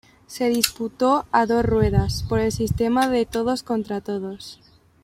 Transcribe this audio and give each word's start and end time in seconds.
Se 0.25 0.49
disputó 0.49 1.27
a 1.31 1.45
dos 1.45 1.63
ruedas, 1.63 2.23
por 2.27 2.39
el 2.39 2.51
sistema 2.51 3.07
de 3.07 3.27
todos 3.27 3.61
contra 3.61 4.01
todos. 4.01 4.59